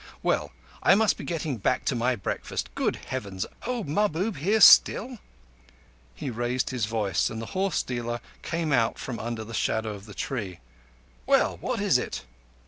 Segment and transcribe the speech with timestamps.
[0.23, 0.51] Well,
[0.81, 2.73] I must be getting back to my breakfast.
[2.73, 3.45] Good Heavens!
[3.67, 5.19] Old Mahbub here still?"
[6.15, 10.07] He raised his voice, and the horse dealer came out from under the shadow of
[10.07, 10.59] the tree,
[11.27, 12.25] "Well, what is it?"